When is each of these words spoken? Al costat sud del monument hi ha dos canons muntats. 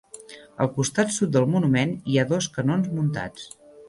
Al 0.63 0.69
costat 0.77 1.11
sud 1.17 1.35
del 1.35 1.45
monument 1.55 1.91
hi 2.13 2.17
ha 2.21 2.25
dos 2.31 2.47
canons 2.57 2.89
muntats. 3.01 3.45